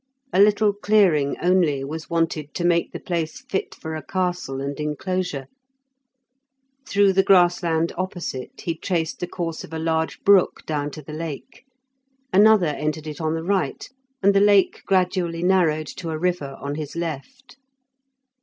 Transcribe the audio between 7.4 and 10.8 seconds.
land opposite he traced the course of a large brook